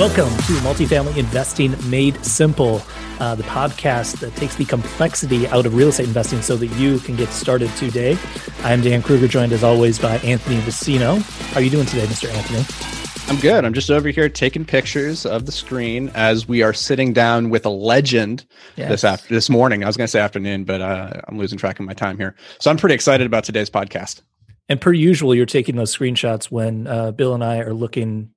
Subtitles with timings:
[0.00, 2.80] Welcome to Multifamily Investing Made Simple,
[3.18, 7.00] uh, the podcast that takes the complexity out of real estate investing so that you
[7.00, 8.16] can get started today.
[8.62, 11.18] I'm Dan Krueger, joined as always by Anthony Vicino.
[11.18, 12.32] How are you doing today, Mr.
[12.34, 12.64] Anthony?
[13.28, 13.62] I'm good.
[13.62, 17.66] I'm just over here taking pictures of the screen as we are sitting down with
[17.66, 18.88] a legend yes.
[18.88, 19.84] this after this morning.
[19.84, 22.34] I was going to say afternoon, but uh, I'm losing track of my time here.
[22.58, 24.22] So I'm pretty excited about today's podcast.
[24.66, 28.30] And per usual, you're taking those screenshots when uh, Bill and I are looking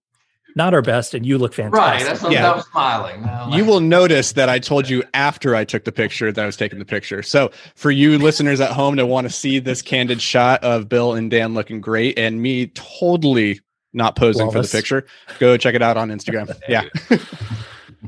[0.56, 1.80] not our best, and you look fantastic.
[1.80, 2.04] Right.
[2.04, 2.52] That's yeah.
[2.52, 3.30] I'm smiling.
[3.52, 6.58] you will notice that I told you after I took the picture that I was
[6.58, 7.24] taking the picture.
[7.24, 11.14] So for you listeners at home to want to see this candid shot of Bill
[11.14, 13.60] and Dan looking great and me totally
[13.94, 14.72] not posing Flawless.
[14.72, 15.06] for the picture,
[15.40, 16.54] go check it out on Instagram.
[16.68, 16.84] yeah.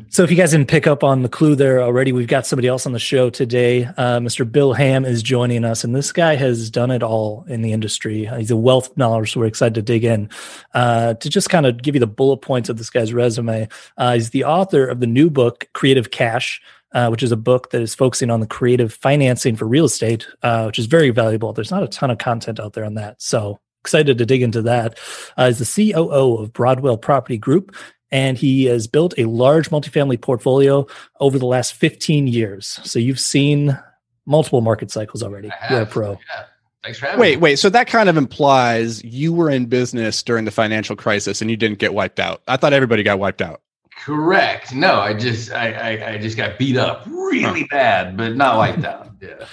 [0.10, 2.68] So, if you guys didn't pick up on the clue there already, we've got somebody
[2.68, 3.86] else on the show today.
[3.86, 4.50] Uh, Mr.
[4.50, 8.28] Bill Ham is joining us, and this guy has done it all in the industry.
[8.28, 10.30] Uh, he's a wealth knowledge, so we're excited to dig in.
[10.74, 14.14] Uh, to just kind of give you the bullet points of this guy's resume, uh,
[14.14, 16.62] he's the author of the new book, Creative Cash.
[16.94, 20.26] Uh, which is a book that is focusing on the creative financing for real estate,
[20.44, 21.52] uh, which is very valuable.
[21.52, 23.22] There's not a ton of content out there on that.
[23.22, 24.98] So excited to dig into that.
[25.38, 27.76] Uh, he's the COO of Broadwell Property Group,
[28.12, 30.86] and he has built a large multifamily portfolio
[31.20, 32.80] over the last 15 years.
[32.84, 33.78] So you've seen
[34.26, 35.52] multiple market cycles already.
[35.70, 36.12] You're a pro.
[36.12, 36.46] Yeah.
[36.84, 37.42] Thanks for having wait, me.
[37.42, 37.56] wait.
[37.58, 41.58] So that kind of implies you were in business during the financial crisis and you
[41.58, 42.44] didn't get wiped out.
[42.48, 43.62] I thought everybody got wiped out.
[43.98, 44.74] Correct.
[44.74, 47.68] No, I just I I, I just got beat up really huh.
[47.72, 49.10] bad, but not wiped out.
[49.20, 49.48] Yeah.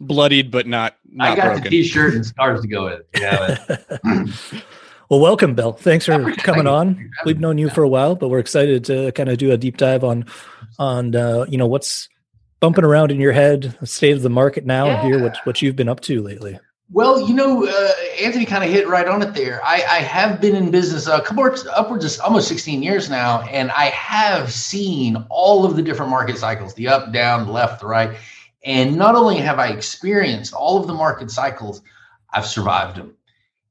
[0.00, 0.96] Bloodied, but not.
[1.10, 1.64] not I got broken.
[1.64, 3.02] the t-shirt and scars to go with.
[3.14, 3.58] Yeah.
[5.08, 5.72] Well, welcome, Bill.
[5.72, 7.10] Thanks for coming on.
[7.24, 9.78] We've known you for a while, but we're excited to kind of do a deep
[9.78, 10.26] dive on
[10.78, 12.08] on uh, you know what's
[12.60, 15.00] bumping around in your head, the state of the market now, yeah.
[15.00, 16.58] and hear what what you've been up to lately.
[16.90, 17.92] Well, you know, uh,
[18.22, 19.62] Anthony kind of hit right on it there.
[19.62, 21.44] I, I have been in business a couple
[21.74, 26.38] upwards of almost 16 years now, and I have seen all of the different market
[26.38, 28.16] cycles the up, down, the left, the right.
[28.64, 31.82] And not only have I experienced all of the market cycles,
[32.32, 33.17] I've survived them.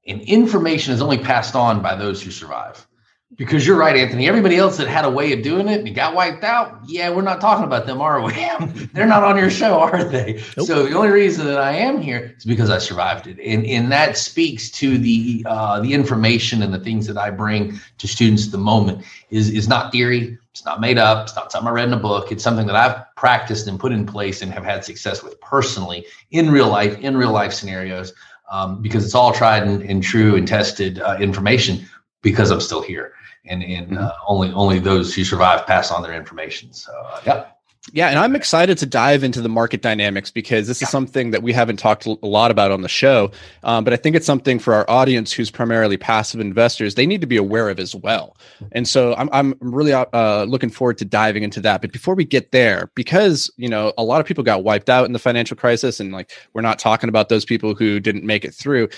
[0.07, 2.87] And information is only passed on by those who survive.
[3.35, 4.27] Because you're right, Anthony.
[4.27, 7.21] Everybody else that had a way of doing it and got wiped out, yeah, we're
[7.21, 8.31] not talking about them, are we?
[8.93, 10.41] They're not on your show, are they?
[10.55, 10.65] Nope.
[10.65, 13.91] So the only reason that I am here is because I survived it, and and
[13.91, 18.45] that speaks to the uh, the information and the things that I bring to students
[18.45, 20.37] at the moment is is not theory.
[20.51, 21.27] It's not made up.
[21.27, 22.31] It's not something I read in a book.
[22.31, 26.05] It's something that I've practiced and put in place and have had success with personally
[26.31, 28.13] in real life, in real life scenarios
[28.49, 31.85] um, because it's all tried and, and true and tested uh, information
[32.21, 33.13] because I'm still here.
[33.45, 33.97] And, and mm-hmm.
[33.97, 36.73] uh, only only those who survive pass on their information.
[36.73, 37.45] So, uh, yeah.
[37.93, 40.85] Yeah, and I'm excited to dive into the market dynamics because this yeah.
[40.85, 43.31] is something that we haven't talked a lot about on the show.
[43.63, 47.21] Um, but I think it's something for our audience who's primarily passive investors, they need
[47.21, 48.35] to be aware of as well.
[48.73, 51.81] And so I'm, I'm really uh, looking forward to diving into that.
[51.81, 55.05] But before we get there, because, you know, a lot of people got wiped out
[55.05, 58.43] in the financial crisis and like we're not talking about those people who didn't make
[58.43, 58.89] it through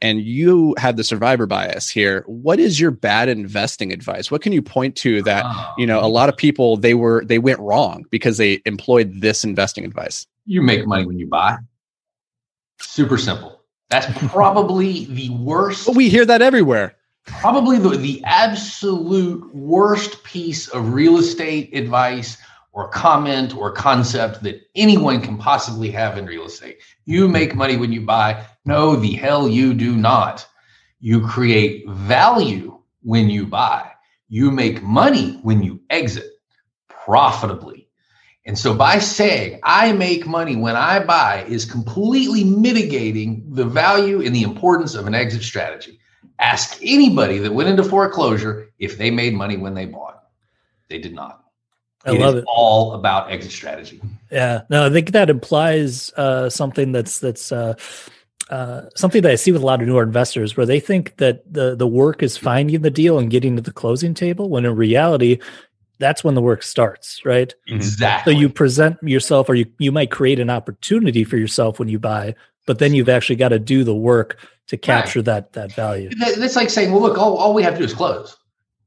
[0.00, 4.30] and you have the survivor bias here what is your bad investing advice?
[4.30, 5.44] What can you point to that
[5.76, 9.44] you know a lot of people they were they went wrong because they employed this
[9.44, 10.26] investing advice?
[10.46, 11.58] You make money when you buy.
[12.80, 13.62] Super simple.
[13.90, 16.94] That's probably the worst but we hear that everywhere.
[17.24, 22.38] Probably the, the absolute worst piece of real estate advice
[22.72, 26.78] or comment or concept that anyone can possibly have in real estate.
[27.06, 28.44] You make money when you buy.
[28.68, 30.46] No, the hell you do not.
[31.00, 33.90] You create value when you buy.
[34.28, 36.26] You make money when you exit
[36.86, 37.88] profitably.
[38.44, 44.20] And so by saying I make money when I buy is completely mitigating the value
[44.20, 45.98] and the importance of an exit strategy.
[46.38, 50.24] Ask anybody that went into foreclosure if they made money when they bought.
[50.88, 51.42] They did not.
[52.04, 52.44] I it love it.
[52.46, 54.02] All about exit strategy.
[54.30, 54.62] Yeah.
[54.68, 57.74] No, I think that implies uh, something that's that's uh,
[58.50, 61.42] uh, something that I see with a lot of newer investors where they think that
[61.52, 64.74] the the work is finding the deal and getting to the closing table when in
[64.74, 65.38] reality
[65.98, 67.52] that's when the work starts, right?
[67.66, 68.32] Exactly.
[68.32, 71.98] So you present yourself or you you might create an opportunity for yourself when you
[71.98, 72.34] buy,
[72.66, 75.26] but then you've actually got to do the work to capture right.
[75.26, 76.10] that that value.
[76.18, 78.36] That's like saying, well, look, all, all we have to do is close,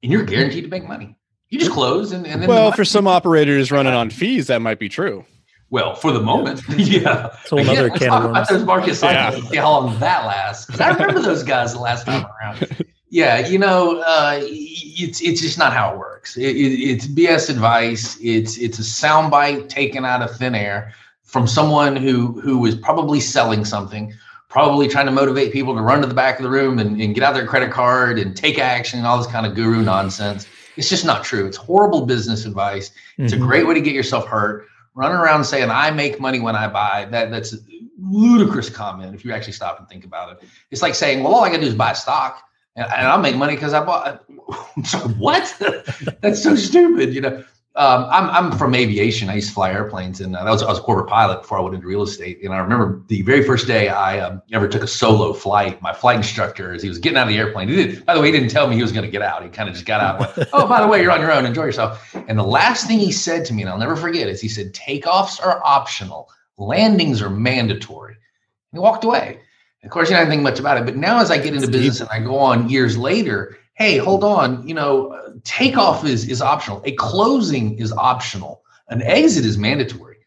[0.02, 1.16] and you're guaranteed to make money.
[1.50, 4.62] You just close, and, and then well, the for some operators running on fees, that
[4.62, 5.26] might be true.
[5.72, 7.36] Well, for the moment, yeah.
[7.46, 8.48] So another yeah, can of worms.
[8.50, 9.62] Those market cycles, yeah.
[9.62, 10.80] how long that lasts.
[10.80, 12.86] I remember those guys the last time around.
[13.10, 16.38] Yeah, you know, uh, it's it's just not how it works.
[16.38, 18.18] It, it, it's BS advice.
[18.22, 23.20] It's it's a soundbite taken out of thin air from someone who who is probably
[23.20, 24.14] selling something
[24.52, 27.16] probably trying to motivate people to run to the back of the room and, and
[27.16, 30.46] get out their credit card and take action and all this kind of guru nonsense.
[30.76, 31.46] It's just not true.
[31.46, 32.92] It's horrible business advice.
[33.18, 33.44] It's mm-hmm.
[33.44, 34.68] a great way to get yourself hurt.
[34.94, 37.58] Running around saying I make money when I buy that that's a
[38.00, 40.50] ludicrous comment if you actually stop and think about it.
[40.70, 42.44] It's like saying, well, all I got to do is buy stock
[42.76, 44.24] and, and I'll make money because I bought.
[45.18, 45.56] what?
[46.22, 47.14] that's so stupid.
[47.14, 47.44] You know,
[47.76, 49.30] um, I'm I'm from aviation.
[49.30, 51.58] I used to fly airplanes, and uh, that was I was a corporate pilot before
[51.58, 52.44] I went into real estate.
[52.44, 55.82] And I remember the very first day I um, ever took a solo flight.
[55.82, 58.06] My flight instructor, as he was getting out of the airplane, he did.
[58.06, 59.42] By the way, he didn't tell me he was going to get out.
[59.42, 60.20] He kind of just got out.
[60.20, 61.46] Went, oh, by the way, you're on your own.
[61.46, 62.14] Enjoy yourself.
[62.28, 64.74] And the last thing he said to me, and I'll never forget, is he said,
[64.74, 66.30] "Takeoffs are optional.
[66.58, 69.40] Landings are mandatory." And he walked away.
[69.84, 70.84] Of course, you don't think much about it.
[70.84, 74.24] But now, as I get into business and I go on years later hey, hold
[74.24, 76.82] on, you know, takeoff is is optional.
[76.86, 78.64] A closing is optional.
[78.90, 80.18] An exit is mandatory.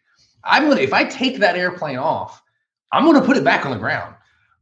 [0.42, 2.42] I'm gonna if I take that airplane off,
[2.92, 4.14] I'm gonna put it back on the ground.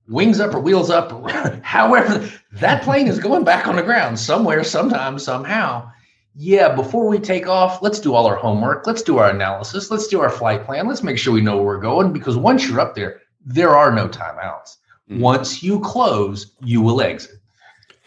[0.08, 1.12] Wings up or wheels up,
[1.62, 5.90] however, that plane is going back on the ground somewhere, sometime, somehow.
[6.35, 8.87] Yeah, before we take off, let's do all our homework.
[8.87, 9.90] Let's do our analysis.
[9.90, 10.88] Let's do our flight plan.
[10.88, 13.93] Let's make sure we know where we're going because once you're up there, there are
[13.93, 14.78] no timeouts.
[15.11, 15.20] Mm-hmm.
[15.20, 17.41] Once you close, you will exit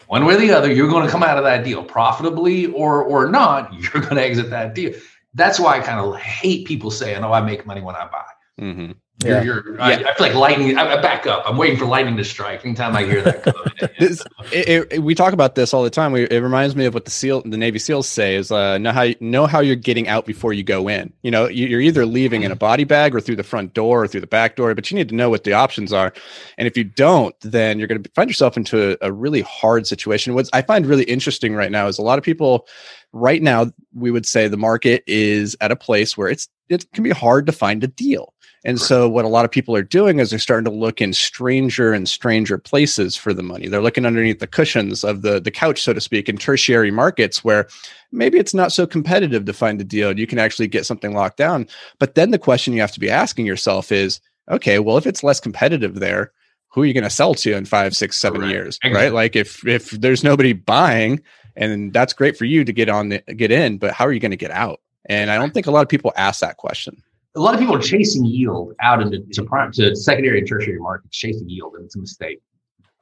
[0.06, 3.02] one way or the other, you're going to come out of that deal profitably or
[3.02, 3.72] or not.
[3.80, 4.94] You're going to exit that deal.
[5.34, 8.24] That's why I kind of hate people saying, "Oh, I make money when I buy."
[8.60, 8.92] Mm-hmm.
[9.24, 9.42] Yeah.
[9.42, 10.76] You're, you're, I, I, feel like lightning.
[10.76, 11.42] I, I, back up.
[11.46, 12.66] I'm waiting for lightning to strike.
[12.66, 14.22] Anytime I hear that, this,
[14.52, 16.12] it, it, we talk about this all the time.
[16.12, 18.92] We, it reminds me of what the SEAL, the Navy SEALs say: is uh, know
[18.92, 21.14] how know how you're getting out before you go in.
[21.22, 24.08] You know, you're either leaving in a body bag or through the front door or
[24.08, 26.12] through the back door, but you need to know what the options are.
[26.58, 29.86] And if you don't, then you're going to find yourself into a, a really hard
[29.86, 30.34] situation.
[30.34, 32.68] What I find really interesting right now is a lot of people.
[33.12, 37.04] Right now, we would say the market is at a place where it's it can
[37.04, 38.34] be hard to find a deal
[38.64, 41.12] and so what a lot of people are doing is they're starting to look in
[41.12, 43.68] stranger and stranger places for the money.
[43.68, 47.44] They're looking underneath the cushions of the the couch, so to speak, in tertiary markets
[47.44, 47.68] where
[48.10, 50.10] maybe it's not so competitive to find a deal.
[50.10, 51.68] and You can actually get something locked down.
[51.98, 54.20] But then the question you have to be asking yourself is,
[54.50, 56.32] okay, well, if it's less competitive there,
[56.68, 58.50] who are you going to sell to in five, six, seven right.
[58.50, 58.78] years?
[58.82, 59.00] Exactly.
[59.00, 59.12] Right.
[59.12, 61.20] Like if if there's nobody buying,
[61.54, 64.20] and that's great for you to get on the get in, but how are you
[64.20, 64.80] going to get out?
[65.08, 67.00] And I don't think a lot of people ask that question
[67.36, 70.78] a lot of people are chasing yield out into to, prime, to secondary and tertiary
[70.78, 72.40] markets, chasing yield, and it's a mistake.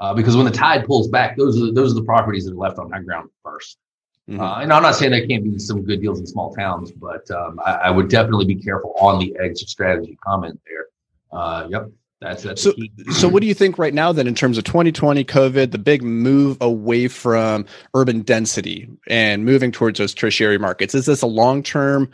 [0.00, 2.52] Uh, because when the tide pulls back, those are the, those are the properties that
[2.52, 3.76] are left on high ground 1st
[4.30, 4.40] mm-hmm.
[4.40, 7.30] uh, and I'm not saying there can't be some good deals in small towns, but
[7.30, 10.86] um, I, I, would definitely be careful on the exit strategy comment there.
[11.38, 11.90] Uh, yep.
[12.20, 12.72] That's, that's so,
[13.12, 16.02] so what do you think right now then in terms of 2020 COVID, the big
[16.02, 20.94] move away from urban density and moving towards those tertiary markets?
[20.94, 22.10] Is this a long term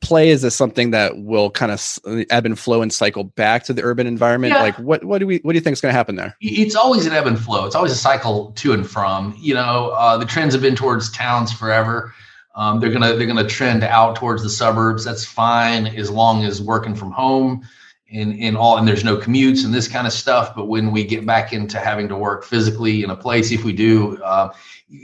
[0.00, 0.30] play?
[0.30, 1.98] Is this something that will kind of
[2.30, 4.54] ebb and flow and cycle back to the urban environment?
[4.54, 4.62] Yeah.
[4.62, 6.36] Like, what what do we what do you think is going to happen there?
[6.40, 7.66] It's always an ebb and flow.
[7.66, 9.36] It's always a cycle to and from.
[9.38, 12.14] You know, uh, the trends have been towards towns forever.
[12.54, 15.04] Um, they're gonna they're gonna trend out towards the suburbs.
[15.04, 17.66] That's fine as long as working from home
[18.12, 20.54] and in all and there's no commutes and this kind of stuff.
[20.54, 23.72] But when we get back into having to work physically in a place, if we
[23.72, 24.52] do, uh,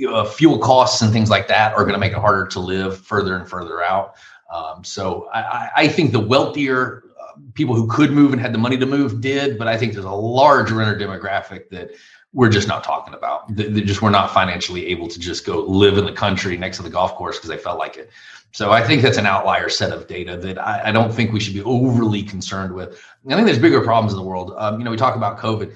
[0.08, 2.98] uh, fuel costs and things like that are going to make it harder to live
[2.98, 4.14] further and further out.
[4.52, 8.58] Um, so I, I, think the wealthier uh, people who could move and had the
[8.58, 11.92] money to move did, but I think there's a large renter demographic that
[12.34, 13.54] we're just not talking about.
[13.54, 16.82] They, just we're not financially able to just go live in the country next to
[16.82, 18.10] the golf course because they felt like it.
[18.52, 21.40] So I think that's an outlier set of data that I, I, don't think we
[21.40, 23.02] should be overly concerned with.
[23.26, 24.52] I think there's bigger problems in the world.
[24.58, 25.74] Um, you know, we talk about COVID.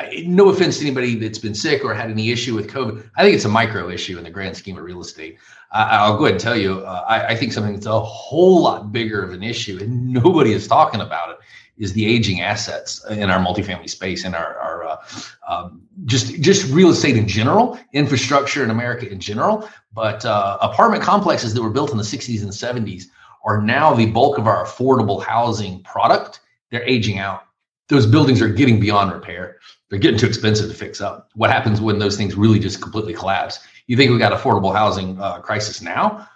[0.00, 3.10] I, no offense to anybody that's been sick or had any issue with COVID.
[3.16, 5.38] I think it's a micro issue in the grand scheme of real estate.
[5.72, 8.62] I, will go ahead and tell you, uh, I, I, think something that's a whole
[8.62, 11.38] lot bigger of an issue, and nobody is talking about it,
[11.76, 14.96] is the aging assets in our multifamily space and our, our uh,
[15.46, 19.68] um, just just real estate in general, infrastructure in America in general.
[19.92, 23.04] But uh, apartment complexes that were built in the 60s and 70s
[23.44, 26.40] are now the bulk of our affordable housing product.
[26.70, 27.44] They're aging out
[27.90, 29.58] those buildings are getting beyond repair.
[29.88, 31.30] They're getting too expensive to fix up.
[31.34, 33.58] What happens when those things really just completely collapse?
[33.86, 36.28] You think we got affordable housing uh, crisis now?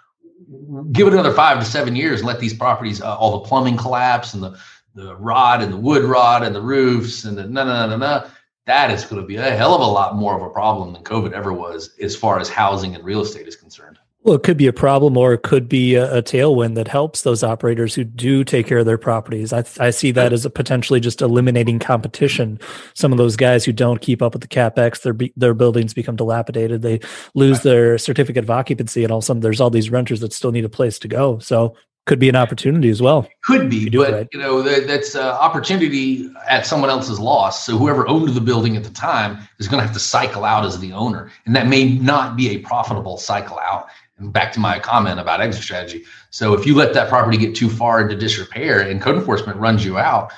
[0.91, 3.77] Give it another five to seven years and let these properties, uh, all the plumbing
[3.77, 4.59] collapse and the
[4.93, 8.27] the rod and the wood rot and the roofs and the no no no no.
[8.65, 11.03] That is going to be a hell of a lot more of a problem than
[11.03, 13.99] COVID ever was, as far as housing and real estate is concerned.
[14.25, 17.21] Well, it could be a problem or it could be a, a, tailwind that helps
[17.21, 19.53] those operators who do take care of their properties.
[19.53, 22.59] I, I see that as a potentially just eliminating competition.
[22.95, 26.15] Some of those guys who don't keep up with the capex, their their buildings become
[26.15, 26.81] dilapidated.
[26.81, 27.01] They
[27.35, 30.33] lose their certificate of occupancy, and all of a sudden there's all these renters that
[30.33, 31.37] still need a place to go.
[31.37, 33.27] So could be an opportunity as well.
[33.43, 34.27] Could be, but right.
[34.31, 37.65] you know that, that's uh, opportunity at someone else's loss.
[37.65, 40.65] So whoever owned the building at the time is going to have to cycle out
[40.65, 43.87] as the owner, and that may not be a profitable cycle out.
[44.17, 46.05] And back to my comment about exit strategy.
[46.29, 49.83] So if you let that property get too far into disrepair and code enforcement runs
[49.83, 50.31] you out,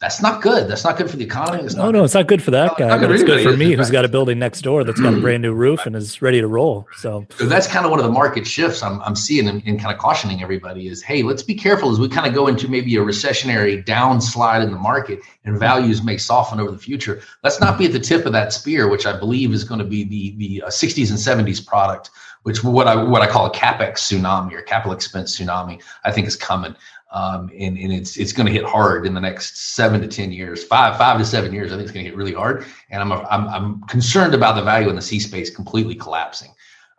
[0.00, 0.66] that's not good.
[0.66, 1.62] That's not good for the economy.
[1.62, 2.98] It's no, not, no, it's not good for that guy.
[2.98, 5.42] But it's good for me, who's got a building next door that's got a brand
[5.42, 6.88] new roof and is ready to roll.
[6.96, 9.78] So, so that's kind of one of the market shifts I'm, I'm seeing and, and,
[9.78, 12.66] kind of cautioning everybody is, hey, let's be careful as we kind of go into
[12.66, 17.20] maybe a recessionary downslide in the market and values may soften over the future.
[17.44, 19.84] Let's not be at the tip of that spear, which I believe is going to
[19.84, 22.08] be the the uh, 60s and 70s product,
[22.42, 25.82] which what I what I call a capex tsunami or capital expense tsunami.
[26.04, 26.74] I think is coming
[27.12, 30.30] um, and, and it's it's going to hit hard in the next seven to ten
[30.30, 31.72] years, five five to seven years.
[31.72, 34.54] I think it's going to hit really hard, and I'm a, I'm, I'm concerned about
[34.54, 36.52] the value in the C space completely collapsing.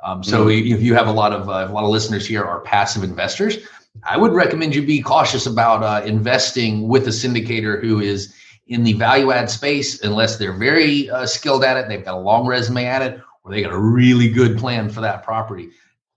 [0.03, 0.73] Um, so mm-hmm.
[0.73, 3.59] if you have a lot of uh, a lot of listeners here are passive investors,
[4.03, 8.35] I would recommend you be cautious about uh, investing with a syndicator who is
[8.67, 12.19] in the value add space, unless they're very uh, skilled at it, they've got a
[12.19, 15.69] long resume at it, or they got a really good plan for that property.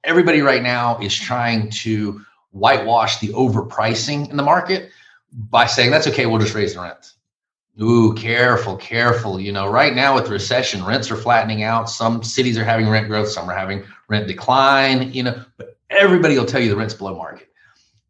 [0.05, 4.91] Everybody right now is trying to whitewash the overpricing in the market
[5.33, 7.13] by saying that's okay, we'll just raise the rent.
[7.83, 9.41] Ooh, careful, careful.
[9.41, 11.91] You know, right now with the recession, rents are flattening out.
[11.91, 16.39] Some cities are having rent growth, some are having rent decline, you know, but everybody
[16.39, 17.49] will tell you the rent's below market.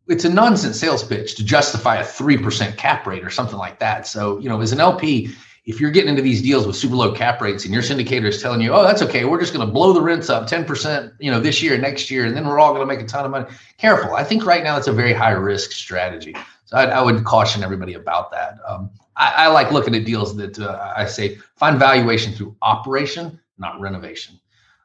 [0.06, 4.06] It's a nonsense sales pitch to justify a 3% cap rate or something like that.
[4.06, 5.30] So, you know, as an LP,
[5.64, 8.42] if you're getting into these deals with super low cap rates and your syndicator is
[8.42, 11.30] telling you, oh, that's okay, we're just going to blow the rents up 10%, you
[11.30, 13.30] know, this year, next year, and then we're all going to make a ton of
[13.30, 13.46] money.
[13.78, 14.14] Careful.
[14.14, 16.36] I think right now it's a very high risk strategy.
[16.66, 18.58] So I, I would caution everybody about that.
[18.68, 23.40] Um, I, I, like looking at deals that uh, I say find valuation through operation,
[23.58, 24.38] not renovation.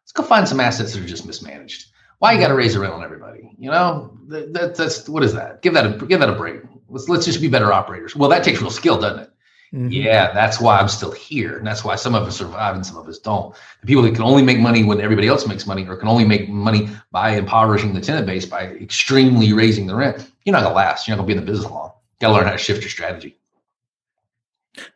[0.03, 1.87] Let's go find some assets that are just mismanaged.
[2.19, 3.51] Why you got to raise the rent on everybody?
[3.57, 5.61] You know, that, that, that's what is that?
[5.61, 6.61] Give that a give that a break.
[6.89, 8.15] Let's let's just be better operators.
[8.15, 9.31] Well, that takes real skill, doesn't it?
[9.73, 9.89] Mm-hmm.
[9.91, 11.57] Yeah, that's why I'm still here.
[11.57, 13.55] And that's why some of us survive and some of us don't.
[13.81, 16.25] The people that can only make money when everybody else makes money or can only
[16.25, 20.71] make money by impoverishing the tenant base by extremely raising the rent, you're not going
[20.71, 21.07] to last.
[21.07, 21.91] You're not going to be in the business long.
[22.19, 23.37] Got to learn how to shift your strategy.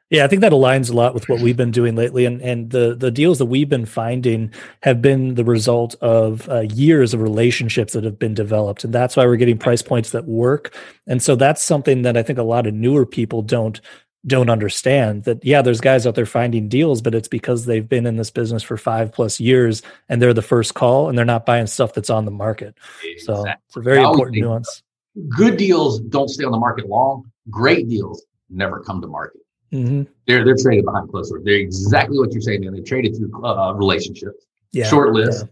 [0.10, 2.70] Yeah, I think that aligns a lot with what we've been doing lately, and and
[2.70, 4.53] the the deals that we've been finding
[4.84, 9.15] have been the result of uh, years of relationships that have been developed, and that's
[9.15, 10.75] why we're getting price points that work.
[11.08, 13.82] And so that's something that I think a lot of newer people don't
[14.25, 18.06] don't understand that yeah there's guys out there finding deals but it's because they've been
[18.06, 21.46] in this business for five plus years and they're the first call and they're not
[21.46, 22.75] buying stuff that's on the market.
[23.03, 23.20] Exactly.
[23.20, 24.84] so it's a very important nuance.
[25.30, 27.30] good deals don't stay on the market long.
[27.50, 29.42] Great deals never come to market.
[29.74, 30.03] Mm-hmm.
[30.27, 31.44] they're they're traded behind closed doors.
[31.44, 32.74] They're exactly what you're saying man.
[32.74, 34.46] they're traded through uh, relationships.
[34.72, 35.46] Yeah, short list.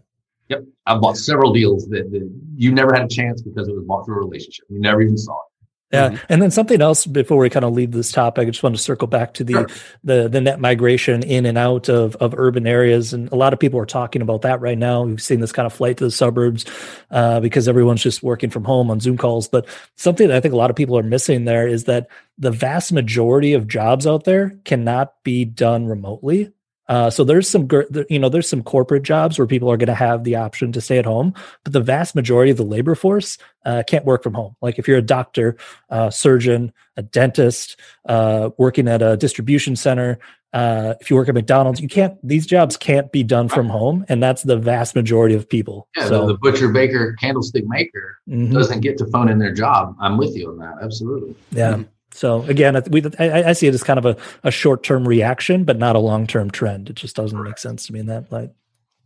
[0.48, 0.58] Yeah.
[0.58, 0.66] yep.
[0.86, 4.06] I've bought several deals that, that you never had a chance because it was bought
[4.06, 4.64] through a relationship.
[4.68, 5.51] You never even saw it
[5.92, 6.24] yeah, mm-hmm.
[6.28, 8.82] and then something else before we kind of leave this topic, I just want to
[8.82, 9.68] circle back to the sure.
[10.04, 13.58] the the net migration in and out of of urban areas, and a lot of
[13.58, 15.02] people are talking about that right now.
[15.02, 16.64] We've seen this kind of flight to the suburbs
[17.10, 19.48] uh, because everyone's just working from home on Zoom calls.
[19.48, 22.08] But something that I think a lot of people are missing there is that
[22.38, 26.52] the vast majority of jobs out there cannot be done remotely.
[26.88, 27.68] Uh, so there's some,
[28.10, 30.80] you know, there's some corporate jobs where people are going to have the option to
[30.80, 31.32] stay at home,
[31.64, 34.56] but the vast majority of the labor force uh, can't work from home.
[34.60, 35.56] Like if you're a doctor,
[35.90, 40.18] uh, surgeon, a dentist, uh, working at a distribution center,
[40.52, 42.16] uh, if you work at McDonald's, you can't.
[42.26, 45.88] These jobs can't be done from home, and that's the vast majority of people.
[45.96, 48.52] Yeah, so, the, butcher, baker, candlestick maker mm-hmm.
[48.52, 49.96] doesn't get to phone in their job.
[49.98, 50.74] I'm with you on that.
[50.82, 51.34] Absolutely.
[51.52, 51.72] Yeah.
[51.72, 51.82] Mm-hmm.
[52.12, 55.64] So again, we, I, I, see it as kind of a, a short term reaction,
[55.64, 56.90] but not a long term trend.
[56.90, 58.50] It just doesn't make sense to me in that light.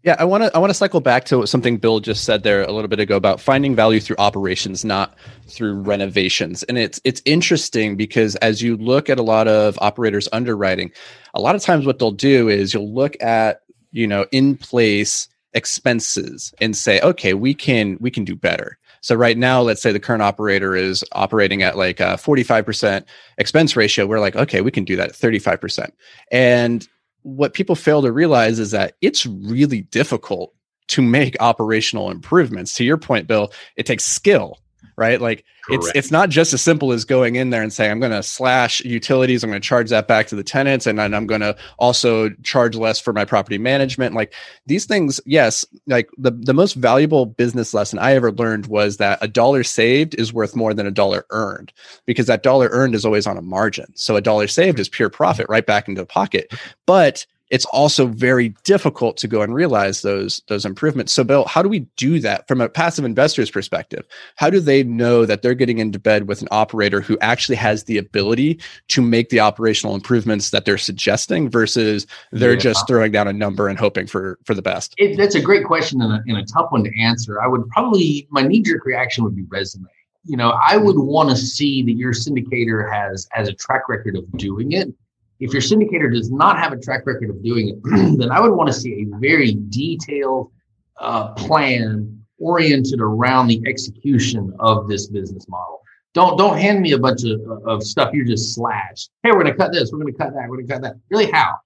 [0.02, 2.62] Yeah, I want to I want to cycle back to something Bill just said there
[2.62, 5.16] a little bit ago about finding value through operations, not
[5.48, 6.62] through renovations.
[6.64, 10.92] And it's it's interesting because as you look at a lot of operators underwriting,
[11.34, 15.28] a lot of times what they'll do is you'll look at you know in place
[15.54, 18.78] expenses and say, okay, we can we can do better.
[19.06, 23.04] So right now, let's say the current operator is operating at like a 45%
[23.38, 24.04] expense ratio.
[24.04, 25.92] We're like, okay, we can do that at 35%.
[26.32, 26.88] And
[27.22, 30.52] what people fail to realize is that it's really difficult
[30.88, 32.75] to make operational improvements.
[32.75, 34.58] To your point, Bill, it takes skill
[34.96, 35.20] right?
[35.20, 35.84] Like Correct.
[35.84, 38.22] it's it's not just as simple as going in there and saying I'm going to
[38.22, 41.40] slash utilities, I'm going to charge that back to the tenants, and then I'm going
[41.40, 44.14] to also charge less for my property management.
[44.14, 44.32] Like
[44.66, 49.18] these things, yes, like the the most valuable business lesson I ever learned was that
[49.20, 51.72] a dollar saved is worth more than a dollar earned
[52.06, 53.86] because that dollar earned is always on a margin.
[53.94, 54.82] So a dollar saved mm-hmm.
[54.82, 56.48] is pure profit right back into the pocket.
[56.50, 56.70] Mm-hmm.
[56.86, 61.12] But it's also very difficult to go and realize those those improvements.
[61.12, 64.04] So Bill, how do we do that from a passive investor's perspective?
[64.36, 67.84] How do they know that they're getting into bed with an operator who actually has
[67.84, 72.58] the ability to make the operational improvements that they're suggesting versus they're yeah.
[72.58, 74.94] just throwing down a number and hoping for for the best?
[74.98, 77.40] It, that's a great question and a, and a tough one to answer.
[77.40, 79.86] I would probably my knee jerk reaction would be resume.
[80.24, 84.16] You know, I would want to see that your syndicator has as a track record
[84.16, 84.92] of doing it
[85.40, 87.78] if your syndicator does not have a track record of doing it,
[88.18, 90.50] then I would want to see a very detailed
[90.98, 95.82] uh, plan oriented around the execution of this business model.
[96.14, 99.10] Don't don't hand me a bunch of, of stuff you just slashed.
[99.22, 99.92] Hey, we're going to cut this.
[99.92, 100.48] We're going to cut that.
[100.48, 100.96] We're going to cut that.
[101.10, 101.56] Really, how?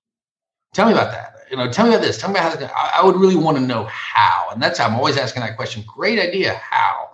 [0.75, 1.35] Tell me about that.
[1.51, 2.19] You know, tell me about this.
[2.19, 2.75] Tell me about how.
[2.75, 5.57] I, I would really want to know how, and that's how I'm always asking that
[5.57, 5.85] question.
[5.87, 6.55] Great idea.
[6.55, 7.11] How?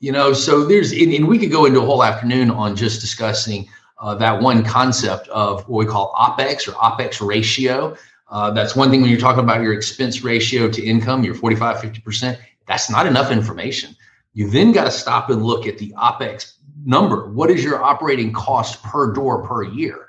[0.00, 3.00] You know, so there's and, and we could go into a whole afternoon on just
[3.02, 3.68] discussing
[4.00, 7.96] uh, that one concept of what we call OPEX or OPEX ratio.
[8.28, 11.78] Uh, that's one thing when you're talking about your expense ratio to income, your 45,
[11.78, 12.38] 50%.
[12.66, 13.96] That's not enough information.
[14.34, 16.52] You then got to stop and look at the OPEX
[16.84, 17.28] number.
[17.30, 20.08] What is your operating cost per door per year?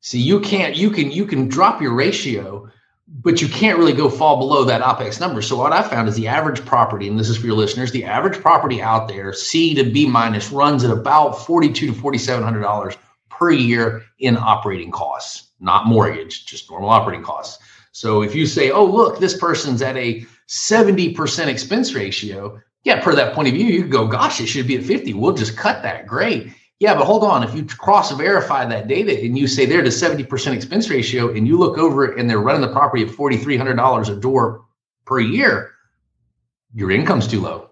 [0.00, 2.70] See, you can't, you can, you can drop your ratio,
[3.08, 5.42] but you can't really go fall below that OPEX number.
[5.42, 8.04] So what I found is the average property, and this is for your listeners, the
[8.04, 12.60] average property out there, C to B minus, runs at about forty-two to forty-seven hundred
[12.60, 12.94] dollars
[13.38, 17.62] per year in operating costs, not mortgage, just normal operating costs.
[17.92, 23.14] So if you say, oh, look, this person's at a 70% expense ratio, yeah, per
[23.14, 25.14] that point of view, you go, gosh, it should be at 50.
[25.14, 26.06] We'll just cut that.
[26.06, 26.52] Great.
[26.80, 27.42] Yeah, but hold on.
[27.42, 31.32] If you cross verify that data and you say they're at a 70% expense ratio
[31.34, 34.64] and you look over it and they're running the property at $4,300 a door
[35.04, 35.72] per year,
[36.74, 37.67] your income's too low.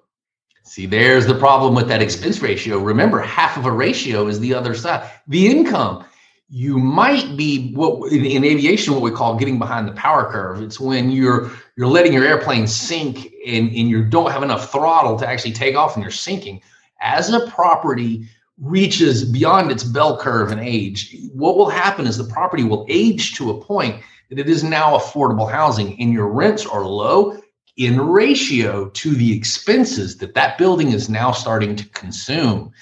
[0.67, 2.81] See, there's the problem with that expense ratio.
[2.81, 5.09] Remember, half of a ratio is the other side.
[5.29, 6.05] The income,
[6.49, 10.61] you might be what in, in, aviation what we call getting behind the power curve.
[10.61, 15.17] It's when you're you're letting your airplane sink and, and you don't have enough throttle
[15.21, 16.61] to actually take off and you're sinking.
[17.01, 22.25] As a property reaches beyond its bell curve in age, what will happen is the
[22.25, 26.67] property will age to a point that it is now affordable housing and your rents
[26.67, 27.39] are low
[27.77, 32.73] in ratio to the expenses that that building is now starting to consume.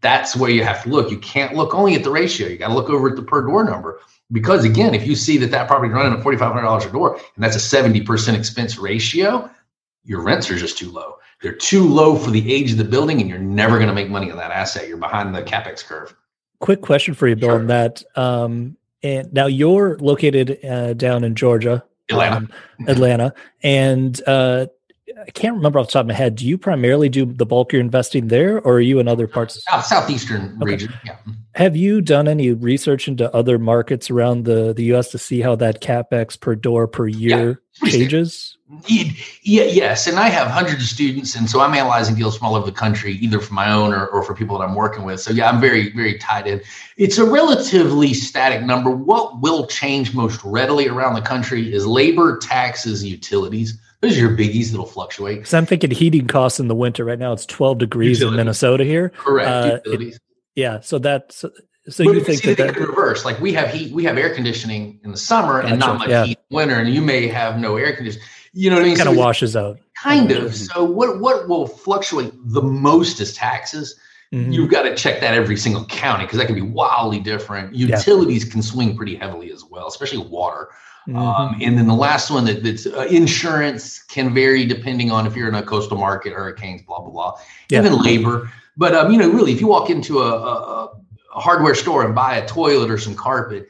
[0.00, 1.10] That's where you have to look.
[1.10, 2.48] You can't look only at the ratio.
[2.48, 4.00] You got to look over at the per door number
[4.32, 6.86] because again, if you see that that property is running at forty five hundred dollars
[6.86, 9.50] a door and that's a seventy percent expense ratio,
[10.04, 11.16] your rents are just too low.
[11.42, 14.08] They're too low for the age of the building, and you're never going to make
[14.08, 14.88] money on that asset.
[14.88, 16.14] You're behind the capex curve.
[16.60, 17.50] Quick question for you, Bill.
[17.50, 17.58] Sure.
[17.58, 22.36] On that, um, and now you're located uh, down in Georgia, Atlanta.
[22.36, 22.50] Um,
[22.88, 23.34] Atlanta.
[23.62, 24.66] And uh,
[25.18, 26.36] I can't remember off the top of my head.
[26.36, 29.26] Do you primarily do the bulk of your investing there, or are you in other
[29.26, 29.64] parts?
[29.64, 30.72] South, southeastern okay.
[30.72, 30.92] region.
[31.06, 31.16] Yeah.
[31.54, 35.10] Have you done any research into other markets around the the U.S.
[35.12, 37.90] to see how that capex per door per year yeah.
[37.90, 38.58] changes?
[38.88, 42.56] Yeah, yes, and I have hundreds of students, and so I'm analyzing deals from all
[42.56, 45.20] over the country, either for my own or, or for people that I'm working with.
[45.20, 46.60] So yeah, I'm very, very tied in.
[46.96, 48.90] It's a relatively static number.
[48.90, 53.78] What will change most readily around the country is labor, taxes, utilities.
[54.00, 55.38] Those are your biggies that'll fluctuate.
[55.38, 57.04] Because I'm thinking heating costs in the winter.
[57.04, 58.34] Right now, it's 12 degrees utilities.
[58.34, 59.10] in Minnesota here.
[59.10, 59.48] Correct.
[59.48, 60.18] Uh, it,
[60.54, 61.44] yeah, so that's
[61.88, 63.24] so but you think that, that reverse?
[63.24, 66.08] Like we have heat, we have air conditioning in the summer gotcha, and not much
[66.08, 66.24] yeah.
[66.24, 68.26] heat in winter, and you may have no air conditioning.
[68.52, 68.96] You know what I mean?
[68.96, 69.78] Kind so of washes out.
[70.02, 70.54] Kind of.
[70.54, 73.98] So what what will fluctuate the most is taxes.
[74.32, 74.50] Mm-hmm.
[74.50, 77.74] You've got to check that every single county because that can be wildly different.
[77.76, 78.52] Utilities yeah.
[78.52, 80.70] can swing pretty heavily as well, especially water.
[81.08, 81.16] Mm-hmm.
[81.16, 85.36] Um, and then the last one that, that's uh, insurance can vary depending on if
[85.36, 87.38] you're in a coastal market, hurricanes, blah blah blah.
[87.68, 87.80] Yeah.
[87.80, 88.50] Even labor.
[88.76, 90.86] But um, you know, really, if you walk into a, a,
[91.34, 93.68] a hardware store and buy a toilet or some carpet,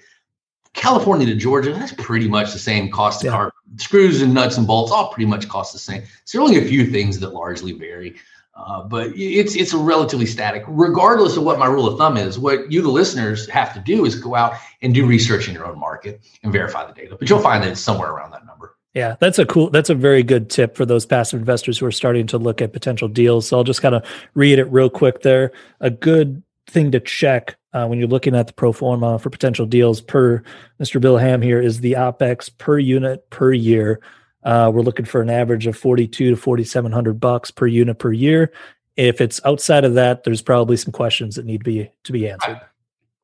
[0.72, 3.32] California to Georgia, that's pretty much the same cost of yeah.
[3.32, 3.54] carpet.
[3.76, 6.02] Screws and nuts and bolts all pretty much cost the same.
[6.24, 8.16] So there are only a few things that largely vary.
[8.56, 12.38] Uh, but it's it's a relatively static, regardless of what my rule of thumb is.
[12.38, 15.66] What you, the listeners, have to do is go out and do research in your
[15.66, 17.16] own market and verify the data.
[17.18, 18.74] But you'll find that it's somewhere around that number.
[18.94, 21.92] Yeah, that's a cool, that's a very good tip for those passive investors who are
[21.92, 23.46] starting to look at potential deals.
[23.46, 25.52] So I'll just kind of read it real quick there.
[25.80, 29.66] A good thing to check uh, when you're looking at the pro forma for potential
[29.66, 30.42] deals per
[30.80, 30.98] Mr.
[30.98, 34.00] Bill Ham here is the OPEX per unit per year.
[34.46, 38.52] Uh, we're looking for an average of 42 to 4,700 bucks per unit per year.
[38.96, 42.28] If it's outside of that, there's probably some questions that need to be to be
[42.28, 42.60] answered.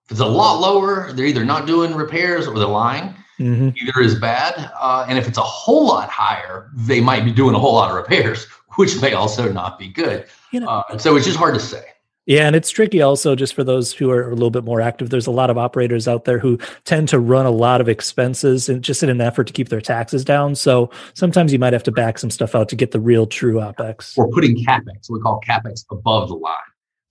[0.05, 3.15] If it's a lot lower, they're either not doing repairs or they're lying.
[3.39, 3.71] Mm-hmm.
[3.77, 7.55] Either is bad, uh, and if it's a whole lot higher, they might be doing
[7.55, 8.45] a whole lot of repairs,
[8.77, 10.27] which may also not be good.
[10.51, 11.85] You know, uh, so it's just hard to say.
[12.27, 15.11] Yeah, and it's tricky also just for those who are a little bit more active.
[15.11, 18.69] There's a lot of operators out there who tend to run a lot of expenses
[18.69, 20.55] and just in an effort to keep their taxes down.
[20.55, 23.55] So sometimes you might have to back some stuff out to get the real true
[23.55, 24.17] OPEX.
[24.17, 26.55] Or putting CAPEX, we call CAPEX above the line.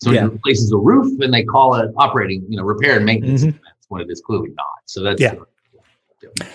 [0.01, 0.25] So yeah.
[0.25, 3.57] it replaces a roof and they call it operating, you know, repair and maintenance mm-hmm.
[3.89, 4.65] when it is clearly not.
[4.85, 5.35] So that's yeah.
[6.21, 6.47] The,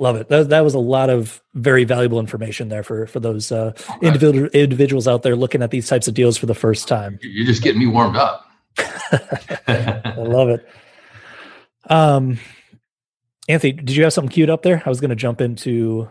[0.00, 0.30] Love it.
[0.30, 4.48] That, that was a lot of very valuable information there for for those uh, individual
[4.48, 7.18] individuals out there looking at these types of deals for the first time.
[7.20, 8.46] You're just getting me warmed up.
[8.78, 10.66] I love it.
[11.90, 12.38] Um,
[13.46, 14.82] Anthony, did you have something queued up there?
[14.86, 16.08] I was going to jump into.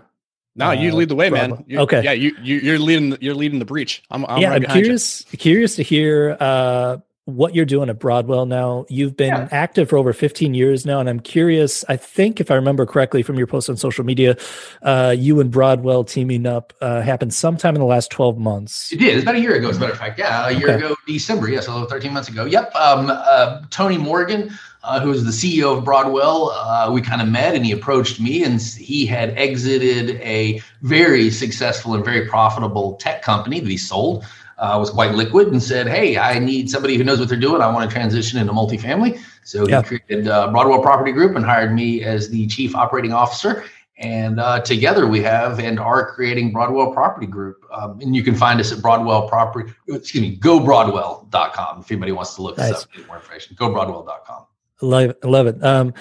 [0.56, 1.63] No, uh, you lead the way, man.
[1.65, 2.04] You're, okay.
[2.04, 3.17] Yeah, you, you are leading.
[3.21, 4.04] You're leading the breach.
[4.12, 4.23] I'm.
[4.28, 5.25] I'm yeah, right I'm curious.
[5.32, 5.39] You.
[5.39, 6.97] Curious to hear uh,
[7.35, 8.85] what you're doing at Broadwell now.
[8.89, 9.47] You've been yeah.
[9.51, 11.85] active for over 15 years now, and I'm curious.
[11.87, 14.37] I think, if I remember correctly from your post on social media,
[14.81, 18.91] uh, you and Broadwell teaming up uh, happened sometime in the last 12 months.
[18.91, 19.15] It did.
[19.15, 20.19] It's about a year ago, as a matter of fact.
[20.19, 20.85] Yeah, a year okay.
[20.85, 21.49] ago, December.
[21.49, 22.45] Yeah, so 13 months ago.
[22.45, 22.75] Yep.
[22.75, 24.51] Um, uh, Tony Morgan.
[24.81, 28.21] Uh, who was the CEO of Broadwell, uh, we kind of met and he approached
[28.21, 33.75] me and he had exited a very successful and very profitable tech company that he
[33.75, 34.25] sold
[34.59, 37.61] uh, was quite liquid and said, "Hey, I need somebody who knows what they're doing.
[37.61, 41.73] I want to transition into multifamily." So he created uh, Broadwell Property Group and hired
[41.73, 43.63] me as the chief operating officer.
[43.99, 47.65] And uh, together we have and are creating Broadwell Property Group.
[47.71, 52.35] Um, and you can find us at Broadwell Property, excuse me, gobroadwell.com if anybody wants
[52.35, 52.71] to look nice.
[52.71, 53.57] us up, get more information.
[53.57, 54.45] Gobroadwell.com.
[54.81, 55.61] Love, love it.
[55.63, 55.93] Um,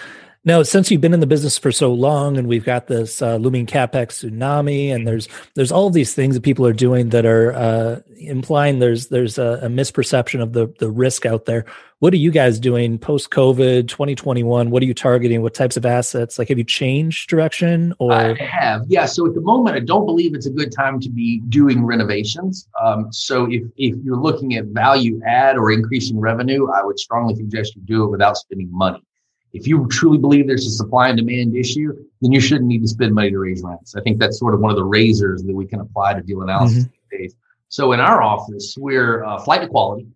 [0.48, 3.36] now, since you've been in the business for so long, and we've got this uh,
[3.36, 7.52] looming capex tsunami, and there's there's all these things that people are doing that are
[7.52, 11.66] uh, implying there's there's a, a, misperception of the the risk out there.
[11.98, 14.70] What are you guys doing post COVID 2021?
[14.70, 15.42] What are you targeting?
[15.42, 16.38] What types of assets?
[16.38, 17.92] Like, have you changed direction?
[17.98, 19.04] Or I have, yeah.
[19.04, 22.68] So at the moment, I don't believe it's a good time to be doing renovations.
[22.82, 27.34] Um, so if if you're looking at value add or increasing revenue, I would strongly
[27.34, 29.02] suggest you do it without spending money.
[29.58, 32.88] If you truly believe there's a supply and demand issue, then you shouldn't need to
[32.88, 33.96] spend money to raise rents.
[33.96, 36.42] I think that's sort of one of the razors that we can apply to deal
[36.42, 37.16] analysis mm-hmm.
[37.16, 37.34] days.
[37.68, 40.06] So in our office, we're uh, flight to quality.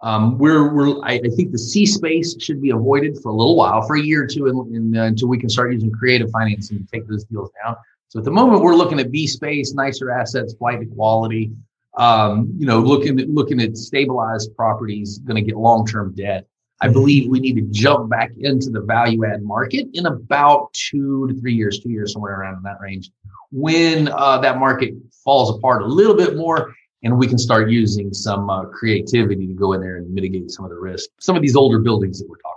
[0.00, 3.56] Um, we're, we're I, I, think the C space should be avoided for a little
[3.56, 6.30] while, for a year or two, in, in, uh, until we can start using creative
[6.30, 7.76] financing to take those deals down.
[8.08, 11.52] So at the moment, we're looking at B space, nicer assets, flight to quality.
[11.96, 16.46] Um, you know, looking at looking at stabilized properties, going to get long term debt.
[16.84, 21.26] I believe we need to jump back into the value add market in about two
[21.28, 23.10] to three years, two years, somewhere around in that range,
[23.50, 24.92] when uh, that market
[25.24, 29.54] falls apart a little bit more and we can start using some uh, creativity to
[29.54, 31.08] go in there and mitigate some of the risk.
[31.20, 32.53] Some of these older buildings that we're talking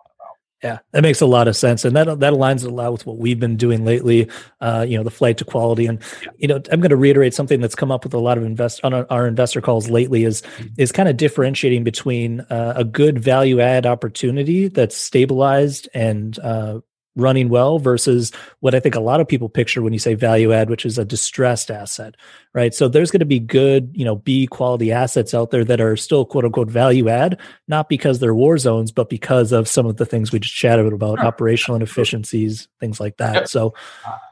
[0.64, 3.18] yeah, that makes a lot of sense, and that that aligns a lot with what
[3.18, 4.28] we've been doing lately.
[4.60, 6.02] Uh, you know, the flight to quality, and
[6.38, 8.82] you know, I'm going to reiterate something that's come up with a lot of invest
[8.84, 10.68] on our investor calls lately is mm-hmm.
[10.78, 16.80] is kind of differentiating between uh, a good value add opportunity that's stabilized and uh,
[17.18, 20.54] running well versus what I think a lot of people picture when you say value
[20.54, 22.16] add, which is a distressed asset,
[22.54, 22.74] right?
[22.74, 25.98] So there's going to be good, you know, B quality assets out there that are
[25.98, 29.98] still quote unquote value add, not because they're war zones, but because of some of
[29.98, 31.28] the things we just chatted about, sure.
[31.28, 33.34] operational inefficiencies, things like that.
[33.34, 33.48] Yep.
[33.48, 33.74] So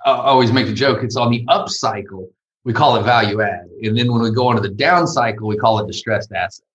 [0.05, 2.29] I always make the joke, it's on the up cycle,
[2.63, 3.67] we call it value add.
[3.81, 6.65] And then when we go onto the down cycle, we call it distressed asset.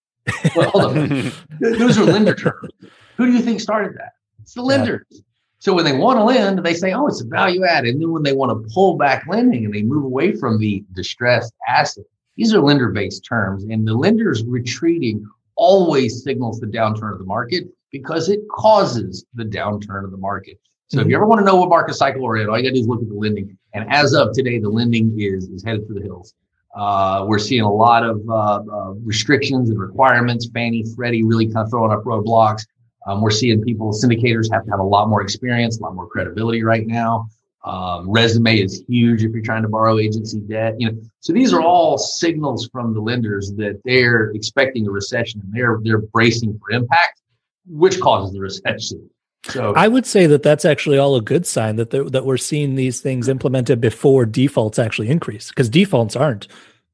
[0.55, 1.33] Well, hold on.
[1.61, 2.70] Those are lender terms.
[3.16, 4.12] Who do you think started that?
[4.42, 5.05] It's the lenders.
[5.11, 5.20] Yeah.
[5.61, 7.85] So when they want to lend, they say, oh, it's a value add.
[7.85, 10.83] And then when they want to pull back lending and they move away from the
[10.94, 12.05] distressed asset,
[12.37, 13.64] these are lender based terms.
[13.64, 15.25] And the lenders retreating
[15.57, 20.59] always signals the downturn of the market because it causes the downturn of the market.
[20.87, 21.07] So mm-hmm.
[21.07, 22.75] if you ever want to know what market cycle we're in, all you got to
[22.77, 23.59] do is look at the lending.
[23.75, 26.35] And as of today, the lending is, is headed for the hills.
[26.75, 30.49] Uh, we're seeing a lot of uh, uh, restrictions and requirements.
[30.55, 32.64] Fannie, Freddie really kind of throwing up roadblocks.
[33.06, 36.06] Um, we're seeing people, syndicators have to have a lot more experience, a lot more
[36.06, 37.28] credibility right now.
[37.64, 40.76] Um, resume is huge if you're trying to borrow agency debt.
[40.78, 45.40] You know, so these are all signals from the lenders that they're expecting a recession
[45.42, 47.20] and they're they're bracing for impact,
[47.66, 49.10] which causes the recession.
[49.44, 52.76] So I would say that that's actually all a good sign that that we're seeing
[52.76, 56.48] these things implemented before defaults actually increase because defaults aren't.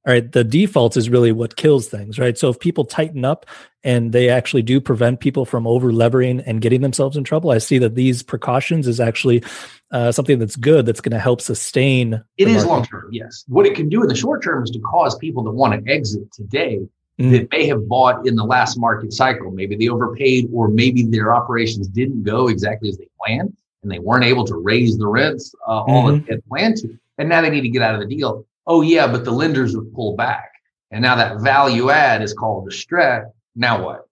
[0.06, 2.38] All right, the defaults is really what kills things, right?
[2.38, 3.44] So if people tighten up
[3.82, 7.58] and they actually do prevent people from over levering and getting themselves in trouble, I
[7.58, 9.42] see that these precautions is actually
[9.90, 12.22] uh, something that's good that's going to help sustain.
[12.36, 13.44] It is long term, yes.
[13.48, 15.92] What it can do in the short term is to cause people that want to
[15.92, 16.78] exit today
[17.18, 17.30] mm.
[17.32, 19.50] that may have bought in the last market cycle.
[19.50, 23.98] Maybe they overpaid, or maybe their operations didn't go exactly as they planned, and they
[23.98, 26.22] weren't able to raise the rents uh, all mm-hmm.
[26.22, 26.96] as had planned to.
[27.18, 28.46] And now they need to get out of the deal.
[28.66, 30.50] Oh yeah, but the lenders have pulled back,
[30.90, 33.26] and now that value add is called distress.
[33.54, 34.06] Now what?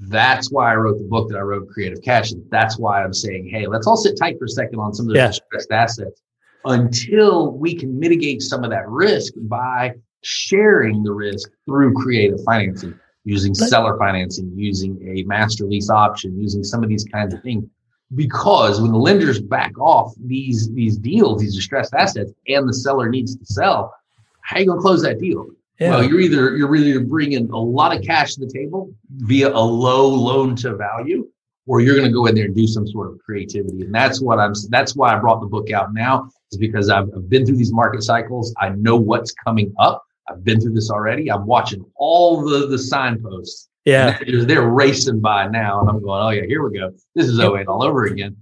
[0.00, 2.30] That's why I wrote the book that I wrote, Creative Cash.
[2.30, 5.06] And that's why I'm saying, hey, let's all sit tight for a second on some
[5.06, 5.26] of the yeah.
[5.28, 6.22] distressed assets
[6.64, 12.98] until we can mitigate some of that risk by sharing the risk through creative financing,
[13.24, 17.64] using seller financing, using a master lease option, using some of these kinds of things.
[18.14, 23.08] Because when the lenders back off these these deals, these distressed assets, and the seller
[23.10, 23.94] needs to sell,
[24.40, 25.46] how are you going to close that deal?
[25.78, 25.90] Yeah.
[25.90, 29.60] Well, you're either you're either bringing a lot of cash to the table via a
[29.60, 31.28] low loan to value,
[31.66, 33.82] or you're going to go in there and do some sort of creativity.
[33.82, 34.54] And that's what I'm.
[34.70, 37.72] That's why I brought the book out now, is because I've, I've been through these
[37.72, 38.54] market cycles.
[38.58, 40.02] I know what's coming up.
[40.28, 41.30] I've been through this already.
[41.30, 43.67] I'm watching all the the signposts.
[43.84, 46.90] Yeah, they're, they're, racing by now, and I'm going, oh yeah, here we go.
[47.14, 48.36] This is 08 all over again.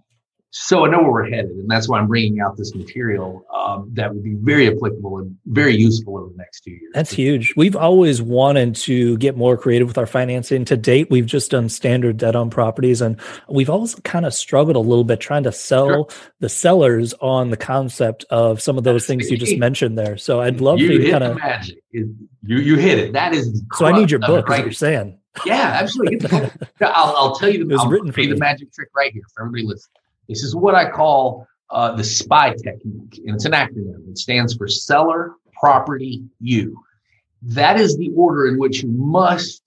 [0.59, 3.91] So I know where we're headed, and that's why I'm bringing out this material um,
[3.93, 6.93] that would be very applicable and very useful over the next two years.
[6.95, 7.53] That's huge.
[7.59, 10.65] We've always wanted to get more creative with our financing.
[10.65, 13.21] To date, we've just done standard debt on properties, and
[13.51, 16.07] we've also kind of struggled a little bit trying to sell sure.
[16.41, 20.17] the sellers on the concept of some of those things you just mentioned there.
[20.17, 21.77] So I'd love you for you to kind of magic.
[21.91, 23.13] you you hit it.
[23.13, 23.85] That is so.
[23.85, 24.49] I need your book.
[24.49, 24.65] Right?
[24.65, 25.19] You're saying.
[25.45, 26.29] Yeah, absolutely.
[26.81, 27.65] I'll, I'll tell you.
[27.65, 29.93] The, I'll written the magic trick right here for everybody listening
[30.29, 34.09] this is what I call uh, the SPY technique, and it's an acronym.
[34.09, 36.79] It stands for Seller Property You.
[37.43, 39.63] That is the order in which you must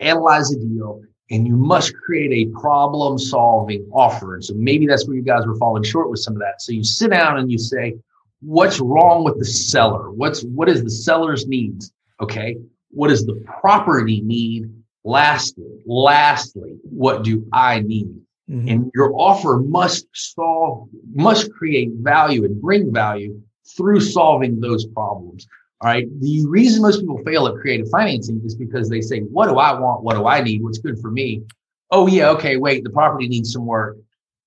[0.00, 4.34] analyze a deal and you must create a problem solving offer.
[4.34, 6.60] And so maybe that's where you guys were falling short with some of that.
[6.60, 7.94] So you sit down and you say,
[8.40, 10.10] what's wrong with the seller?
[10.10, 11.92] What's what is the seller's needs?
[12.20, 12.56] Okay.
[12.90, 14.70] What does the property need?
[15.04, 18.16] Lastly, lastly, what do I need?
[18.50, 18.68] Mm-hmm.
[18.68, 23.40] And your offer must solve, must create value and bring value
[23.76, 25.46] through solving those problems.
[25.80, 26.06] All right.
[26.20, 29.78] The reason most people fail at creative financing is because they say, what do I
[29.78, 30.02] want?
[30.02, 30.62] What do I need?
[30.62, 31.42] What's good for me?
[31.90, 32.30] Oh, yeah.
[32.30, 32.56] Okay.
[32.56, 33.98] Wait, the property needs some work.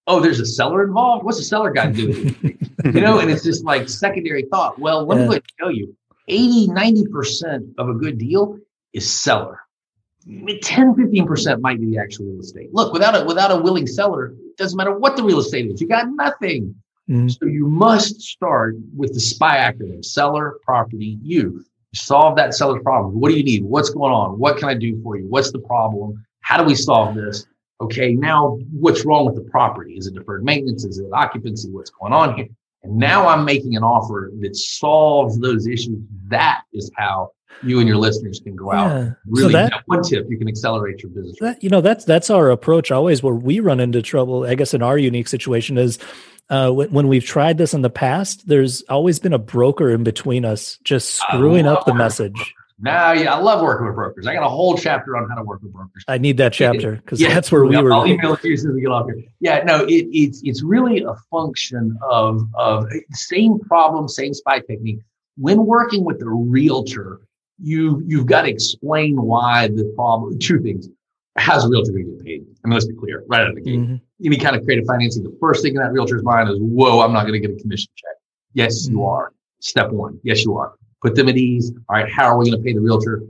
[0.07, 1.25] Oh, there's a seller involved.
[1.25, 2.55] What's the seller got to do with it?
[2.95, 4.79] you know, and it's just like secondary thought.
[4.79, 5.27] Well, let yeah.
[5.27, 5.95] me tell you
[6.27, 8.57] 80, 90% of a good deal
[8.93, 9.59] is seller.
[10.27, 12.73] 10 15% might be the actual real estate.
[12.73, 15.79] Look without a without a willing seller it doesn't matter what the real estate is.
[15.79, 16.75] You got nothing.
[17.09, 17.29] Mm-hmm.
[17.29, 21.63] so you must start with the spy acronym seller property you
[21.95, 23.17] solve that seller's problem.
[23.17, 23.63] What do you need?
[23.63, 24.37] What's going on?
[24.37, 25.25] What can i do for you?
[25.29, 26.25] What's the problem?
[26.41, 27.45] How do we solve this?
[27.79, 29.93] Okay now what's wrong with the property?
[29.93, 30.83] Is it deferred maintenance?
[30.83, 31.69] Is it occupancy?
[31.71, 32.47] What's going on here?
[32.83, 35.99] And now i'm making an offer that solves those issues.
[36.27, 37.31] That is how
[37.63, 38.89] you and your listeners can go out.
[38.89, 39.09] Yeah.
[39.25, 41.37] Really, so that, one tip you can accelerate your business.
[41.39, 43.23] That, you know, that's that's our approach always.
[43.23, 45.99] Where we run into trouble, I guess, in our unique situation is
[46.49, 48.47] uh, when, when, we've tried this in the past.
[48.47, 52.53] There's always been a broker in between us, just screwing up the message.
[52.79, 54.27] Now, yeah, I love working with brokers.
[54.27, 56.03] I got a whole chapter on how to work with brokers.
[56.07, 57.91] I need that chapter because yeah, that's where we were.
[57.91, 59.23] I'll email it to you as soon as we get off here.
[59.39, 64.99] Yeah, no, it, it's it's really a function of of same problem, same spy technique.
[65.37, 67.19] When working with a realtor,
[67.59, 70.37] you you've got to explain why the problem.
[70.39, 70.89] Two things:
[71.37, 72.41] how's a realtor going to get paid?
[72.63, 73.79] I mean, let's be clear, right out of the gate.
[73.79, 73.95] Mm-hmm.
[74.25, 77.13] Any kind of creative financing, the first thing in that realtor's mind is, "Whoa, I'm
[77.13, 78.15] not going to get a commission check."
[78.53, 78.97] Yes, mm-hmm.
[78.97, 79.33] you are.
[79.59, 80.19] Step one.
[80.23, 80.73] Yes, you are.
[81.01, 81.71] Put them at ease.
[81.89, 83.23] All right, how are we going to pay the realtor?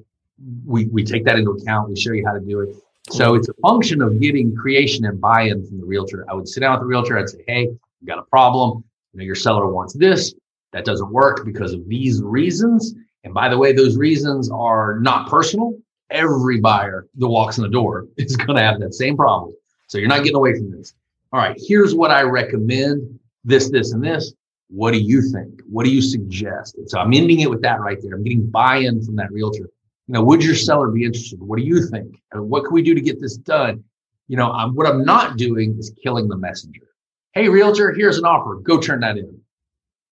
[0.66, 1.90] We we take that into account.
[1.90, 2.76] We show you how to do it.
[3.10, 3.18] Cool.
[3.18, 6.26] So it's a function of getting creation and buy-in from the realtor.
[6.30, 7.18] I would sit down with the realtor.
[7.18, 7.70] I'd say, "Hey,
[8.02, 8.84] we got a problem.
[9.14, 10.34] You know, your seller wants this.
[10.74, 12.94] That doesn't work because of these reasons."
[13.28, 15.74] And by the way, those reasons are not personal.
[16.10, 19.54] Every buyer that walks in the door is going to have that same problem.
[19.88, 20.94] So you're not getting away from this.
[21.34, 24.32] All right, here's what I recommend this, this, and this.
[24.70, 25.62] What do you think?
[25.70, 26.76] What do you suggest?
[26.78, 28.14] And so I'm ending it with that right there.
[28.14, 29.70] I'm getting buy-in from that realtor.
[30.08, 31.42] You know, would your seller be interested?
[31.42, 32.22] What do you think?
[32.32, 33.84] What can we do to get this done?
[34.30, 36.88] You know, I'm, what I'm not doing is killing the messenger.
[37.34, 38.56] Hey, realtor, here's an offer.
[38.56, 39.42] Go turn that in.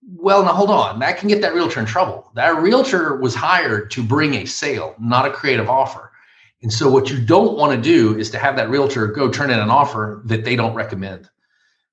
[0.08, 1.00] Well, now hold on.
[1.00, 2.32] That can get that realtor in trouble.
[2.36, 6.12] That realtor was hired to bring a sale, not a creative offer.
[6.62, 9.52] And so what you don't want to do is to have that realtor go turn
[9.52, 11.30] in an offer that they don't recommend.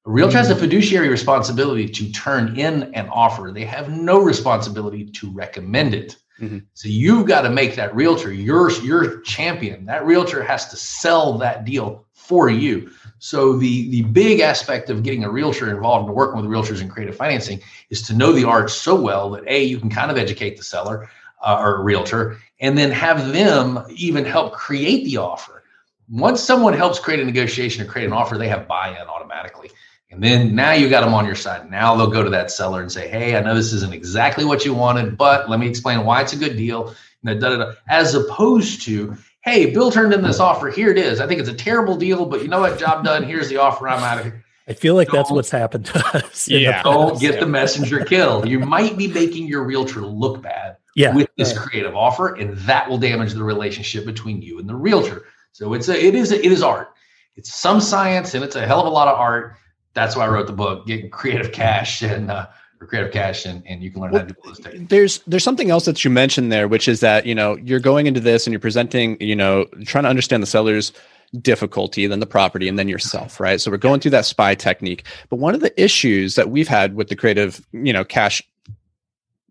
[0.05, 3.53] A realtor has a fiduciary responsibility to turn in an offer.
[3.53, 6.17] They have no responsibility to recommend it.
[6.41, 6.59] Mm-hmm.
[6.75, 9.85] So you've got to make that realtor your your champion.
[9.87, 12.91] That realtor has to sell that deal for you.
[13.25, 16.89] So the the big aspect of getting a realtor involved and working with realtors in
[16.89, 20.19] creative financing is to know the art so well that a you can kind of
[20.19, 21.09] educate the seller
[21.41, 25.63] uh, or realtor, and then have them even help create the offer.
[26.11, 29.71] Once someone helps create a negotiation or create an offer, they have buy-in automatically.
[30.11, 31.71] And then now you got them on your side.
[31.71, 34.65] Now they'll go to that seller and say, "Hey, I know this isn't exactly what
[34.65, 36.93] you wanted, but let me explain why it's a good deal."
[37.25, 37.73] Da, da, da.
[37.89, 40.69] As opposed to, "Hey, Bill turned in this offer.
[40.69, 41.21] Here it is.
[41.21, 42.79] I think it's a terrible deal, but you know what?
[42.79, 43.23] Job done.
[43.23, 43.89] Here's the offer.
[43.89, 46.49] I'm out of here." I feel like don't, that's what's happened to us.
[46.49, 48.49] Yeah, don't get the messenger killed.
[48.49, 52.89] You might be making your realtor look bad yeah, with this creative offer, and that
[52.89, 55.25] will damage the relationship between you and the realtor.
[55.51, 56.91] So it's a, it is, a, it is art.
[57.35, 59.57] It's some science, and it's a hell of a lot of art
[59.95, 62.47] that's why I wrote the book, Getting Creative Cash and uh,
[62.87, 64.89] Creative Cash, and, and you can learn well, how to do real estate.
[64.89, 68.07] There's there's something else that you mentioned there, which is that you know you're going
[68.07, 70.93] into this and you're presenting, you know, trying to understand the seller's
[71.41, 73.61] difficulty, then the property, and then yourself, right?
[73.61, 75.05] So we're going through that spy technique.
[75.31, 78.43] But one of the issues that we've had with the creative, you know, cash,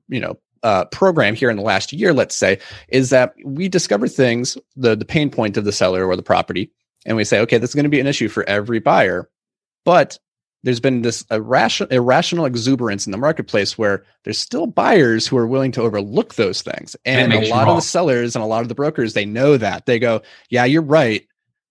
[0.08, 4.08] you know, uh, program here in the last year, let's say, is that we discover
[4.08, 6.72] things, the the pain point of the seller or the property,
[7.06, 9.30] and we say, okay, this is going to be an issue for every buyer,
[9.86, 10.20] but
[10.64, 15.48] there's been this irrational, irrational exuberance in the marketplace where there's still buyers who are
[15.48, 16.96] willing to overlook those things.
[17.06, 19.86] And a lot of the sellers and a lot of the brokers, they know that.
[19.86, 21.28] They go, yeah, you're right,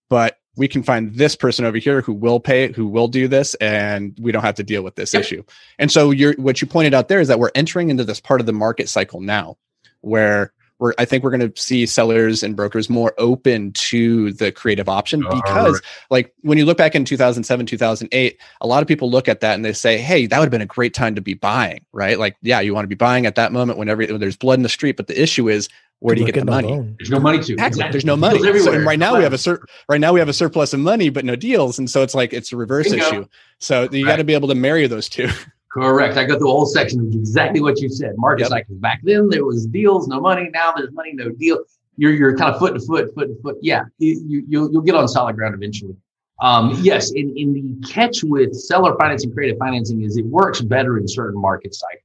[0.08, 3.28] but we can find this person over here who will pay, it, who will do
[3.28, 5.22] this, and we don't have to deal with this yep.
[5.22, 5.42] issue.
[5.78, 8.40] And so you're what you pointed out there is that we're entering into this part
[8.40, 9.56] of the market cycle now
[10.00, 14.50] where we're I think we're going to see sellers and brokers more open to the
[14.50, 15.82] creative option oh, because right.
[16.10, 19.54] like when you look back in 2007 2008 a lot of people look at that
[19.54, 22.18] and they say hey that would have been a great time to be buying right
[22.18, 24.62] like yeah you want to be buying at that moment whenever when there's blood in
[24.62, 25.68] the street but the issue is
[26.00, 26.94] where do you get the money?
[26.98, 27.52] There's no money to.
[27.52, 27.84] Exactly.
[27.90, 28.38] There's no money.
[28.38, 31.10] So, right now we have a sur- right now we have a surplus of money,
[31.10, 33.06] but no deals, and so it's like it's a reverse Bingo.
[33.06, 33.26] issue.
[33.58, 34.12] So you right.
[34.12, 35.28] got to be able to marry those two.
[35.70, 36.16] Correct.
[36.16, 38.14] I go through a whole section of exactly what you said.
[38.16, 38.48] Market yep.
[38.50, 38.78] cycles.
[38.78, 40.50] Back then there was deals, no money.
[40.52, 41.58] Now there's money, no deal.
[41.96, 43.56] You're you're kind of foot to foot, foot to foot.
[43.62, 45.94] Yeah, you, you you'll you'll get on solid ground eventually.
[46.40, 50.98] Um, yes, in, in the catch with seller financing, creative financing is it works better
[50.98, 52.02] in certain market cycles.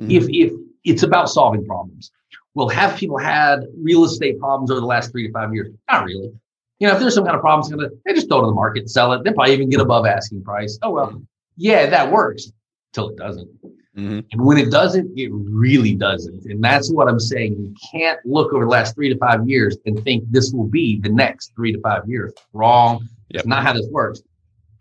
[0.00, 0.10] Mm-hmm.
[0.10, 0.52] If if
[0.84, 2.10] it's about solving problems.
[2.54, 5.72] Well, have people had real estate problems over the last three to five years?
[5.90, 6.32] Not really.
[6.78, 8.90] You know, if there's some kind of problems, gonna they just go to the market,
[8.90, 9.22] sell it.
[9.22, 10.78] They probably even get above asking price.
[10.82, 11.22] Oh well,
[11.56, 12.50] yeah, that works
[12.94, 13.48] till it doesn't.
[13.96, 14.20] Mm-hmm.
[14.32, 16.44] And when it doesn't, it really doesn't.
[16.46, 17.52] And that's what I'm saying.
[17.52, 20.98] You can't look over the last three to five years and think this will be
[21.00, 22.32] the next three to five years.
[22.52, 23.08] Wrong.
[23.28, 23.40] Yep.
[23.40, 24.22] It's not how this works.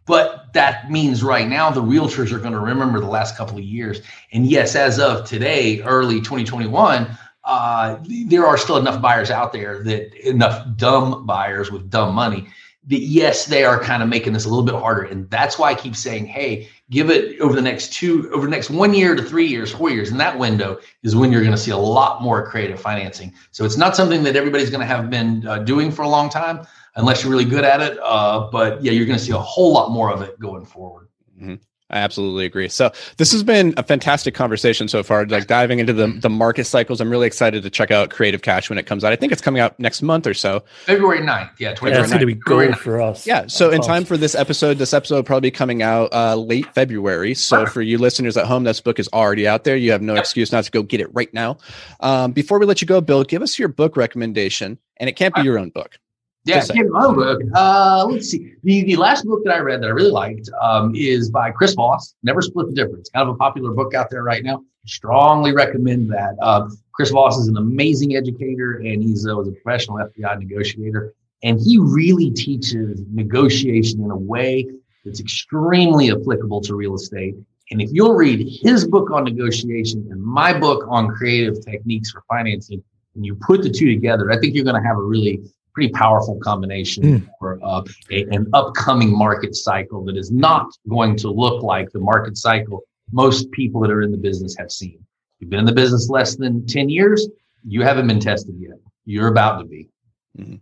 [0.05, 3.63] But that means right now the realtors are going to remember the last couple of
[3.63, 4.01] years.
[4.33, 7.07] And yes, as of today, early 2021,
[7.45, 7.97] uh,
[8.27, 12.47] there are still enough buyers out there that enough dumb buyers with dumb money
[12.87, 15.03] that yes, they are kind of making this a little bit harder.
[15.03, 18.51] And that's why I keep saying, hey, give it over the next two, over the
[18.51, 20.11] next one year to three years, four years.
[20.11, 23.33] In that window is when you're going to see a lot more creative financing.
[23.51, 26.29] So it's not something that everybody's going to have been uh, doing for a long
[26.29, 27.97] time, unless you're really good at it.
[28.01, 31.07] Uh, but yeah, you're going to see a whole lot more of it going forward.
[31.35, 31.55] Mm-hmm.
[31.93, 32.69] I absolutely agree.
[32.69, 36.65] So this has been a fantastic conversation so far, like diving into the, the market
[36.65, 36.99] cycles.
[36.99, 39.13] I'm really excited to check out Creative Cash when it comes out.
[39.13, 40.63] I think it's coming out next month or so.
[40.85, 41.51] February 9th.
[41.59, 41.75] Yeah.
[41.83, 43.27] Yeah, it's going to be gold for us.
[43.27, 43.45] Yeah.
[43.45, 46.65] So in time for this episode, this episode will probably be coming out uh, late
[46.73, 47.35] February.
[47.35, 49.75] So for you listeners at home, this book is already out there.
[49.75, 50.21] You have no yep.
[50.21, 51.59] excuse not to go get it right now.
[51.99, 54.79] Um, before we let you go, Bill, give us your book recommendation.
[54.97, 55.99] And it can't be your own book.
[56.45, 57.41] Yeah, Kim book.
[57.53, 58.53] Uh, let's see.
[58.63, 61.73] The, the last book that I read that I really liked um, is by Chris
[61.73, 63.09] Voss, Never Split the Difference.
[63.09, 64.61] Kind of a popular book out there right now.
[64.85, 66.35] Strongly recommend that.
[66.41, 71.13] Uh, Chris Voss is an amazing educator and he's uh, was a professional FBI negotiator.
[71.43, 74.67] And he really teaches negotiation in a way
[75.05, 77.35] that's extremely applicable to real estate.
[77.71, 82.23] And if you'll read his book on negotiation and my book on creative techniques for
[82.29, 82.83] financing,
[83.15, 85.41] and you put the two together, I think you're going to have a really
[85.73, 87.29] pretty powerful combination mm.
[87.39, 91.99] for uh, a, an upcoming market cycle that is not going to look like the
[91.99, 94.99] market cycle most people that are in the business have seen.
[95.39, 97.27] You've been in the business less than 10 years,
[97.65, 98.77] you haven't been tested yet.
[99.05, 99.89] You're about to be.
[100.37, 100.59] Mm.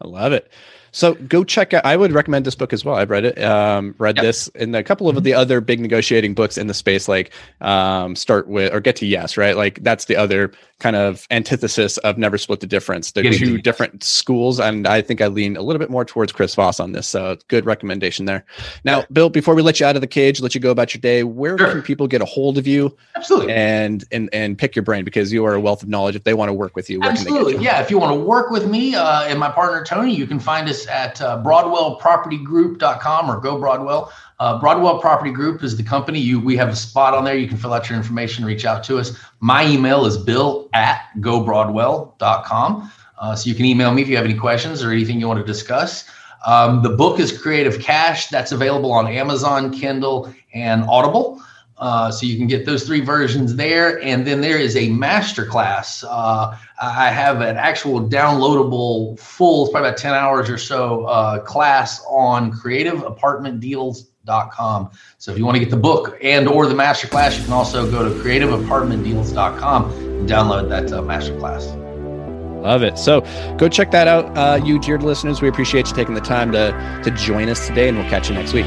[0.00, 0.50] I love it.
[0.92, 1.84] So go check out.
[1.84, 2.96] I would recommend this book as well.
[2.96, 3.42] I've read it.
[3.42, 4.24] Um, read yep.
[4.24, 5.24] this and a couple of mm-hmm.
[5.24, 9.06] the other big negotiating books in the space, like um, start with or get to
[9.06, 9.56] yes, right?
[9.56, 13.10] Like that's the other kind of antithesis of never split the difference.
[13.10, 16.54] They're two different schools, and I think I lean a little bit more towards Chris
[16.54, 17.06] Voss on this.
[17.06, 18.44] So good recommendation there.
[18.84, 21.00] Now, Bill, before we let you out of the cage, let you go about your
[21.00, 21.24] day.
[21.24, 21.70] Where sure.
[21.70, 22.96] can people get a hold of you?
[23.16, 23.52] Absolutely.
[23.52, 26.14] And and and pick your brain because you are a wealth of knowledge.
[26.16, 27.54] If they want to work with you, absolutely.
[27.54, 27.60] You?
[27.60, 30.38] Yeah, if you want to work with me uh, and my partner Tony, you can
[30.38, 34.12] find us at uh, BroadwellPropertyGroup.com or Go Broadwell.
[34.38, 36.20] Uh, Broadwell Property Group is the company.
[36.20, 37.34] You we have a spot on there.
[37.34, 39.18] You can fill out your information, reach out to us.
[39.40, 42.92] My email is bill at gobroadwell.com.
[43.18, 45.40] Uh, so you can email me if you have any questions or anything you want
[45.40, 46.04] to discuss.
[46.46, 48.26] Um, the book is Creative Cash.
[48.26, 51.42] That's available on Amazon, Kindle, and Audible.
[51.78, 54.02] Uh, so you can get those three versions there.
[54.02, 56.04] And then there is a masterclass.
[56.08, 62.04] Uh, I have an actual downloadable full, probably about 10 hours or so, uh, class
[62.08, 64.90] on creativeapartmentdeals.com.
[65.18, 67.88] So if you want to get the book and or the masterclass, you can also
[67.90, 71.76] go to creativeapartmentdeals.com and download that uh, masterclass.
[72.62, 72.98] Love it.
[72.98, 73.20] So
[73.56, 75.40] go check that out, uh, you dear listeners.
[75.40, 76.72] We appreciate you taking the time to,
[77.04, 78.66] to join us today, and we'll catch you next week.